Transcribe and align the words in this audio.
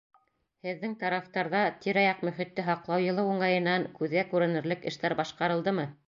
Һеҙҙең 0.67 0.93
тарафтарҙа 1.01 1.59
Тирә-яҡ 1.83 2.23
мөхитте 2.29 2.65
һаҡлау 2.69 3.03
йылы 3.05 3.25
уңайынан 3.33 3.85
күҙгә 3.99 4.23
күренерлек 4.31 4.89
эштәр 4.93 5.17
башҡарылдымы? 5.21 5.87